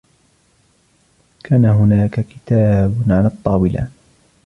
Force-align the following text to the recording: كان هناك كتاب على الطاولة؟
كان 1.43 1.65
هناك 1.65 2.19
كتاب 2.19 3.01
على 3.07 3.27
الطاولة؟ 3.27 3.87